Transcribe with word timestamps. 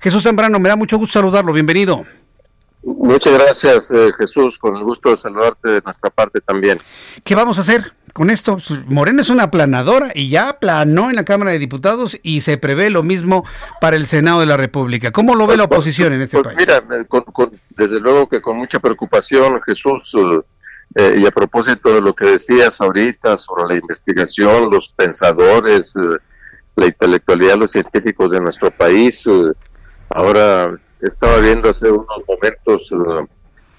Jesús 0.00 0.22
Zambrano, 0.22 0.58
me 0.58 0.68
da 0.68 0.76
mucho 0.76 0.98
gusto 0.98 1.14
saludarlo. 1.14 1.52
Bienvenido. 1.52 2.04
Muchas 2.82 3.34
gracias, 3.34 3.90
eh, 3.90 4.12
Jesús. 4.16 4.58
Con 4.58 4.76
el 4.76 4.84
gusto 4.84 5.10
de 5.10 5.16
saludarte 5.16 5.68
de 5.70 5.82
nuestra 5.84 6.10
parte 6.10 6.40
también. 6.40 6.78
¿Qué 7.24 7.34
vamos 7.34 7.58
a 7.58 7.62
hacer 7.62 7.92
con 8.12 8.30
esto? 8.30 8.58
Morena 8.86 9.22
es 9.22 9.28
una 9.28 9.44
aplanadora 9.44 10.12
y 10.14 10.28
ya 10.28 10.50
aplanó 10.50 11.10
en 11.10 11.16
la 11.16 11.24
Cámara 11.24 11.50
de 11.50 11.58
Diputados 11.58 12.16
y 12.22 12.42
se 12.42 12.58
prevé 12.58 12.90
lo 12.90 13.02
mismo 13.02 13.44
para 13.80 13.96
el 13.96 14.06
Senado 14.06 14.40
de 14.40 14.46
la 14.46 14.56
República. 14.56 15.10
¿Cómo 15.10 15.34
lo 15.34 15.46
ve 15.48 15.56
la 15.56 15.66
Pues, 15.66 15.78
oposición 15.78 16.12
en 16.12 16.22
este 16.22 16.40
pues, 16.40 16.54
país? 16.54 16.68
Mira, 16.68 17.00
eh, 17.00 17.04
con- 17.08 17.24
con- 17.24 17.50
desde 17.70 17.98
luego 17.98 18.28
que 18.28 18.40
con 18.40 18.56
mucha 18.56 18.78
preocupación, 18.78 19.60
Jesús, 19.66 20.14
eh, 20.94 21.18
y 21.20 21.26
a 21.26 21.30
propósito 21.32 21.92
de 21.92 22.00
lo 22.00 22.14
que 22.14 22.26
decías 22.26 22.80
ahorita 22.80 23.36
sobre 23.36 23.64
la 23.74 23.80
investigación, 23.80 24.70
los 24.70 24.90
pensadores, 24.90 25.96
eh, 25.96 26.18
la 26.76 26.86
intelectualidad, 26.86 27.56
los 27.56 27.72
científicos 27.72 28.30
de 28.30 28.40
nuestro 28.40 28.70
país, 28.70 29.28
ahora 30.16 30.74
estaba 31.00 31.38
viendo 31.40 31.68
hace 31.70 31.90
unos 31.90 32.22
momentos 32.26 32.90
eh, 32.92 33.26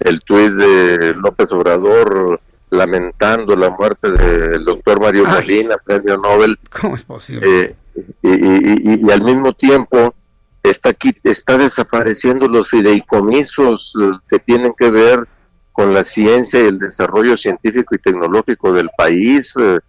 el 0.00 0.20
tuit 0.20 0.52
de 0.52 1.14
López 1.14 1.50
Obrador 1.52 2.40
lamentando 2.70 3.56
la 3.56 3.70
muerte 3.70 4.10
del 4.10 4.64
doctor 4.64 5.00
Mario 5.00 5.24
Ay. 5.26 5.34
Molina, 5.34 5.76
premio 5.84 6.16
Nobel, 6.18 6.58
¿Cómo 6.80 6.94
es 6.94 7.02
posible? 7.02 7.60
eh, 7.60 7.74
y, 8.22 8.28
y- 8.28 8.94
y- 8.94 9.06
y 9.06 9.10
al 9.10 9.22
mismo 9.22 9.52
tiempo 9.54 10.14
está 10.62 10.90
aquí 10.90 11.16
está 11.24 11.58
desapareciendo 11.58 12.46
los 12.46 12.68
fideicomisos 12.68 13.94
eh, 14.00 14.10
que 14.30 14.38
tienen 14.38 14.72
que 14.78 14.90
ver 14.90 15.26
con 15.72 15.92
la 15.94 16.04
ciencia 16.04 16.60
y 16.60 16.66
el 16.66 16.78
desarrollo 16.78 17.36
científico 17.36 17.94
y 17.94 17.98
tecnológico 17.98 18.72
del 18.72 18.90
país 18.96 19.54
eh, 19.58 19.80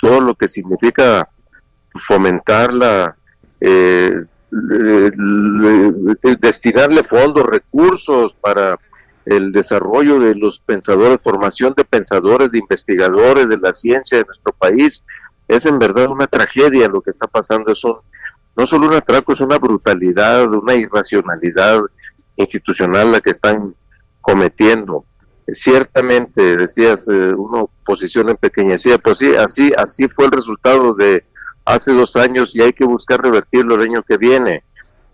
todo 0.00 0.20
lo 0.20 0.34
que 0.34 0.46
significa 0.48 1.28
fomentar 2.06 2.72
la 2.72 3.16
eh, 3.60 4.12
le- 4.50 5.10
destinarle 6.40 7.02
fondos 7.04 7.44
recursos 7.44 8.34
para 8.34 8.78
el 9.24 9.52
desarrollo 9.52 10.18
de 10.18 10.34
los 10.34 10.58
pensadores 10.60 11.18
formación 11.22 11.74
de 11.76 11.84
pensadores 11.84 12.50
de 12.50 12.58
investigadores 12.58 13.48
de 13.48 13.58
la 13.58 13.72
ciencia 13.72 14.18
de 14.18 14.24
nuestro 14.24 14.52
país 14.52 15.04
es 15.46 15.66
en 15.66 15.78
verdad 15.78 16.08
una 16.08 16.26
tragedia 16.26 16.88
lo 16.88 17.00
que 17.00 17.10
está 17.10 17.26
pasando, 17.26 17.72
es 17.72 17.82
un, 17.84 17.96
no 18.56 18.66
solo 18.66 18.86
un 18.86 18.94
atraco, 18.94 19.32
es 19.32 19.40
una 19.40 19.58
brutalidad, 19.58 20.52
una 20.52 20.74
irracionalidad 20.74 21.80
institucional 22.36 23.12
la 23.12 23.20
que 23.20 23.30
están 23.30 23.74
cometiendo. 24.20 25.04
Ciertamente, 25.50 26.56
decías, 26.56 27.08
eh, 27.08 27.32
una 27.34 27.62
oposición 27.62 28.28
empequeñecida, 28.28 28.98
pues 28.98 29.18
sí, 29.18 29.34
así, 29.34 29.72
así 29.76 30.06
fue 30.08 30.26
el 30.26 30.32
resultado 30.32 30.92
de 30.92 31.24
hace 31.68 31.92
dos 31.92 32.16
años 32.16 32.54
y 32.56 32.62
hay 32.62 32.72
que 32.72 32.84
buscar 32.84 33.22
revertirlo 33.22 33.74
el 33.74 33.82
año 33.82 34.02
que 34.02 34.16
viene. 34.16 34.64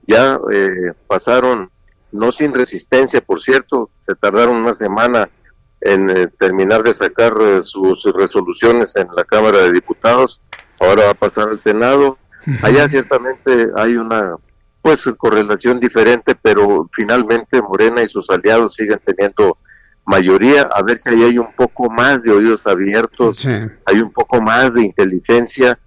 Ya 0.07 0.39
eh, 0.53 0.93
pasaron, 1.07 1.71
no 2.13 2.31
sin 2.33 2.55
resistencia, 2.55 3.21
por 3.21 3.41
cierto, 3.41 3.91
se 4.01 4.15
tardaron 4.15 4.57
una 4.57 4.73
semana 4.75 5.29
en 5.81 6.09
eh, 6.11 6.29
terminar 6.39 6.83
de 6.83 6.95
sacar 6.95 7.35
eh, 7.41 7.63
sus 7.63 8.05
resoluciones 8.15 8.97
en 8.97 9.09
la 9.15 9.25
Cámara 9.25 9.59
de 9.59 9.73
Diputados, 9.73 10.41
ahora 10.81 11.07
va 11.07 11.11
a 11.11 11.15
pasar 11.15 11.49
al 11.49 11.59
Senado. 11.59 12.19
Allá 12.63 12.89
ciertamente 12.89 13.69
hay 13.77 13.97
una 13.97 14.37
pues 14.83 15.05
correlación 15.17 15.81
diferente, 15.81 16.35
pero 16.41 16.89
finalmente 16.93 17.61
Morena 17.63 18.03
y 18.03 18.09
sus 18.09 18.29
aliados 18.29 18.75
siguen 18.75 19.01
teniendo 19.03 19.57
mayoría, 20.05 20.63
a 20.63 20.83
ver 20.83 20.99
si 20.99 21.09
ahí 21.09 21.23
hay 21.23 21.39
un 21.39 21.53
poco 21.57 21.89
más 21.89 22.23
de 22.23 22.31
oídos 22.31 22.67
abiertos, 22.67 23.37
Sí. 23.37 23.49
hay 23.87 24.01
un 24.01 24.13
poco 24.13 24.43
más 24.43 24.75
de 24.75 24.83
inteligencia 24.83 25.79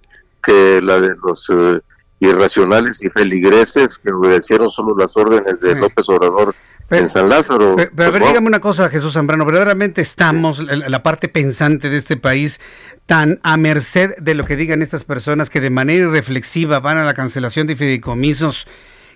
que 0.48 0.80
la 0.82 1.00
de 1.00 1.14
los 1.22 1.48
eh, 1.50 1.80
irracionales 2.20 3.02
y 3.02 3.10
feligreses 3.10 3.98
que 3.98 4.10
obedecieron 4.12 4.70
solo 4.70 4.96
las 4.96 5.16
órdenes 5.16 5.60
de 5.60 5.74
Sí. 5.74 5.80
López 5.80 6.08
Obrador 6.08 6.54
Pero- 6.88 7.02
en 7.02 7.08
San 7.08 7.28
Lázaro. 7.28 7.74
Pero, 7.76 7.90
pero 7.94 8.08
a 8.08 8.10
ver, 8.12 8.20
Pues, 8.22 8.30
dígame 8.32 8.48
una 8.48 8.60
cosa, 8.60 8.88
Jesús 8.88 9.12
Zambrano, 9.12 9.44
verdaderamente 9.44 10.00
estamos, 10.00 10.58
la, 10.58 10.88
la 10.88 11.02
parte 11.02 11.28
pensante 11.28 11.90
de 11.90 11.96
este 11.96 12.16
país, 12.16 12.60
tan 13.06 13.38
a 13.42 13.56
merced 13.56 14.16
de 14.18 14.34
lo 14.34 14.44
que 14.44 14.56
digan 14.56 14.82
estas 14.82 15.04
personas 15.04 15.50
que 15.50 15.60
de 15.60 15.70
manera 15.70 16.04
irreflexiva 16.08 16.80
van 16.80 16.96
a 16.98 17.04
la 17.04 17.14
cancelación 17.14 17.66
de 17.66 17.76
fideicomisos, 17.76 18.66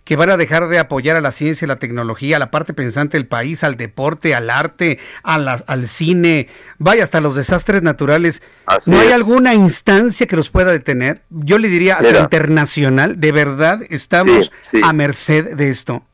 que 0.05 0.17
van 0.17 0.31
a 0.31 0.37
dejar 0.37 0.67
de 0.69 0.79
apoyar 0.81 1.17
a 1.17 1.21
la 1.21 1.31
ciencia 1.31 1.69
la 1.69 1.77
tecnología, 1.79 2.37
a 2.37 2.39
la 2.41 2.51
parte 2.51 2.75
pensante 2.75 3.17
del 3.17 3.27
país, 3.29 3.63
al 3.63 3.77
deporte, 3.77 4.35
al 4.35 4.51
arte, 4.51 4.99
a 5.23 5.39
la- 5.39 5.63
al 5.67 5.87
cine, 5.87 6.49
vaya, 6.79 7.05
hasta 7.05 7.21
los 7.21 7.37
desastres 7.37 7.83
naturales. 7.83 8.43
Así 8.67 8.91
¿No 8.91 8.99
hay 8.99 9.09
es. 9.09 9.15
alguna 9.15 9.55
instancia 9.55 10.27
que 10.27 10.35
los 10.37 10.51
pueda 10.51 10.73
detener? 10.73 11.23
Yo 11.31 11.59
le 11.59 11.69
diría 11.69 11.95
hasta 11.95 12.09
Mira. 12.09 12.21
internacional, 12.23 13.21
de 13.21 13.33
verdad 13.33 13.81
estamos 13.91 14.51
Sí, 14.61 14.79
sí. 14.79 14.81
a 14.83 14.93
merced 14.93 15.55
de 15.57 15.71
esto. 15.71 16.05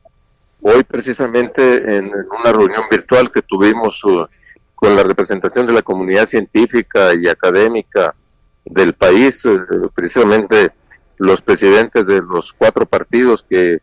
Hoy 0.61 0.83
precisamente 0.83 1.77
en, 1.95 2.11
una 2.39 2.51
reunión 2.51 2.83
virtual 2.91 3.31
que 3.31 3.41
tuvimos 3.41 4.03
uh, 4.03 4.25
con 4.75 4.95
la 4.95 5.03
representación 5.03 5.65
de 5.65 5.73
la 5.73 5.81
comunidad 5.81 6.25
científica 6.25 7.13
y 7.15 7.27
académica 7.27 8.13
del 8.65 8.93
país, 8.93 9.45
eh, 9.45 9.57
precisamente 9.95 10.71
los 11.19 11.41
presidentes 11.41 12.07
de 12.07 12.21
los 12.21 12.53
cuatro 12.53 12.85
partidos 12.85 13.45
que 13.47 13.79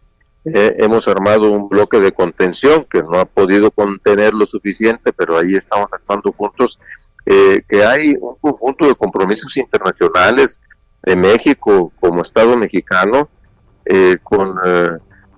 eh, 0.46 0.76
hemos 0.78 1.06
armado 1.06 1.50
un 1.50 1.68
bloque 1.68 2.00
de 2.00 2.12
contención 2.12 2.86
que 2.90 3.02
no 3.02 3.20
ha 3.20 3.26
podido 3.26 3.70
contener 3.70 4.32
lo 4.32 4.46
suficiente, 4.46 5.12
pero 5.12 5.36
ahí 5.36 5.54
estamos 5.54 5.92
actuando 5.92 6.32
juntos, 6.32 6.80
eh, 7.26 7.62
que 7.68 7.84
hay 7.84 8.16
un 8.18 8.36
conjunto 8.40 8.88
de 8.88 8.94
compromisos 8.94 9.54
internacionales 9.56 10.60
de 11.02 11.14
México 11.14 11.92
como 12.00 12.22
Estado 12.22 12.56
mexicano 12.56 13.28
eh, 13.84 14.16
con 14.22 14.56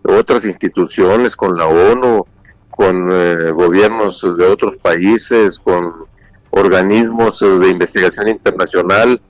otras 0.04 0.44
instituciones, 0.44 1.34
con 1.36 1.56
la 1.56 1.66
ONU, 1.66 2.26
con 2.70 3.08
gobiernos 3.54 4.22
de 4.38 4.46
otros 4.46 4.76
países, 4.76 5.58
con 5.58 6.06
organismos 6.50 7.40
de 7.40 7.68
investigación 7.68 8.28
internacional 8.28 9.20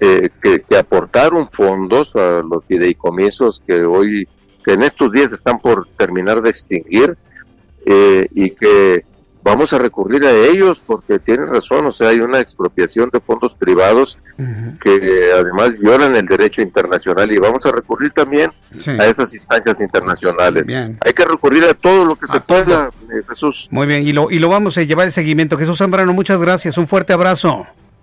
eh, 0.00 0.28
que, 0.42 0.62
que 0.62 0.76
aportaron 0.76 1.48
fondos 1.50 2.14
a 2.16 2.42
los 2.42 2.64
fideicomisos 2.66 3.62
que 3.66 3.84
hoy, 3.84 4.28
que 4.64 4.74
en 4.74 4.82
estos 4.82 5.10
días 5.12 5.32
están 5.32 5.58
por 5.58 5.88
terminar 5.96 6.40
de 6.42 6.50
extinguir 6.50 7.16
eh, 7.86 8.26
y 8.34 8.50
que 8.50 9.04
vamos 9.42 9.72
a 9.72 9.78
recurrir 9.78 10.24
a 10.26 10.32
ellos 10.32 10.82
porque 10.84 11.18
tienen 11.18 11.46
razón, 11.46 11.86
o 11.86 11.92
sea, 11.92 12.08
hay 12.10 12.20
una 12.20 12.38
expropiación 12.38 13.08
de 13.10 13.18
fondos 13.20 13.54
privados 13.54 14.18
que 14.82 15.30
además 15.34 15.70
violan 15.78 16.14
el 16.16 16.26
derecho 16.26 16.60
internacional 16.60 17.32
y 17.32 17.38
vamos 17.38 17.64
a 17.64 17.72
recurrir 17.72 18.12
también 18.12 18.52
Sí. 18.78 18.90
a 18.90 19.06
esas 19.06 19.32
instancias 19.34 19.80
internacionales. 19.80 20.66
Bien. 20.66 20.98
Hay 21.04 21.14
que 21.14 21.24
recurrir 21.24 21.64
a 21.64 21.72
todo 21.72 22.04
lo 22.04 22.14
que 22.16 22.26
A 22.26 22.28
se 22.28 22.40
pueda, 22.40 22.90
eh, 23.10 23.22
Jesús. 23.26 23.68
Muy 23.70 23.86
bien, 23.86 24.06
y 24.06 24.12
lo, 24.12 24.30
y 24.30 24.38
lo 24.38 24.50
vamos 24.50 24.76
a 24.76 24.82
llevar 24.82 25.06
el 25.06 25.12
seguimiento. 25.12 25.56
Jesús 25.56 25.78
Zambrano, 25.78 26.12
muchas 26.12 26.38
gracias, 26.40 26.76
un 26.76 26.86
fuerte 26.86 27.14
abrazo. 27.14 27.66